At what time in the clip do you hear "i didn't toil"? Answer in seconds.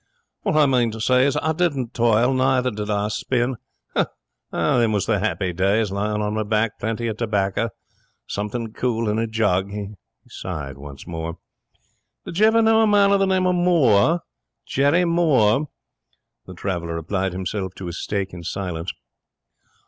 1.37-2.33